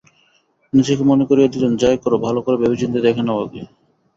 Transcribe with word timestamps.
নিজেকে 0.73 1.03
মনে 1.03 1.23
করিয়ে 1.29 1.51
দিলেন, 1.53 1.71
যাই 1.81 1.97
করো, 2.03 2.17
ভালো 2.25 2.39
করে 2.41 2.57
ভেবেচিন্তে 2.61 2.99
দেখে 3.05 3.23
নাও 3.23 3.39
আগে। 3.45 3.61